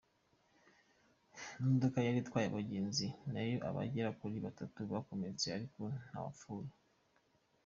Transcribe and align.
Imodoka 1.61 1.97
yari 2.05 2.17
itwaye 2.23 2.47
abagenzi 2.49 3.07
nayo 3.33 3.57
abagera 3.69 4.09
kuri 4.19 4.35
batatu 4.45 4.79
bakomeretse 4.91 5.45
ariko 5.57 5.81
ntawapfuye. 6.07 6.71